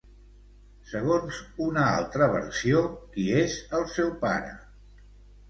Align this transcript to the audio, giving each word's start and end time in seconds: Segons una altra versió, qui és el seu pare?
Segons 0.93 1.41
una 1.65 1.83
altra 1.99 2.31
versió, 2.37 2.81
qui 3.13 3.27
és 3.43 3.61
el 3.83 3.87
seu 3.99 4.11
pare? 4.27 4.51